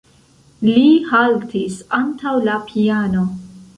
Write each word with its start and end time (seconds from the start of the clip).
Li 0.69 0.85
haltis 1.11 1.75
antaŭ 1.99 2.33
la 2.49 2.57
piano. 2.71 3.29